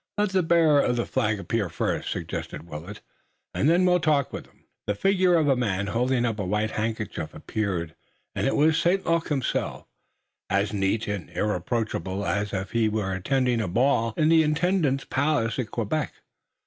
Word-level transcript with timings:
"Let 0.17 0.31
the 0.31 0.41
bearer 0.41 0.79
of 0.81 0.95
the 0.95 1.05
flag 1.05 1.39
appear 1.39 1.69
first," 1.69 2.09
suggested 2.11 2.67
Willet, 2.67 3.01
"and 3.53 3.69
then 3.69 3.85
we'll 3.85 3.99
talk 3.99 4.33
with 4.33 4.47
'em." 4.47 4.63
The 4.87 4.95
figure 4.95 5.35
of 5.35 5.47
a 5.47 5.55
man 5.55 5.85
holding 5.85 6.25
up 6.25 6.39
a 6.39 6.43
white 6.43 6.71
handkerchief 6.71 7.35
appeared 7.35 7.93
and 8.33 8.47
it 8.47 8.55
was 8.55 8.79
St. 8.79 9.05
Luc 9.05 9.27
himself, 9.27 9.85
as 10.49 10.73
neat 10.73 11.07
and 11.07 11.29
irreproachable 11.29 12.25
as 12.25 12.51
if 12.51 12.71
he 12.71 12.89
were 12.89 13.13
attending 13.13 13.61
a 13.61 13.67
ball 13.67 14.15
in 14.17 14.29
the 14.29 14.41
Intendant's 14.41 15.05
palace 15.05 15.59
at 15.59 15.69
Quebec. 15.69 16.11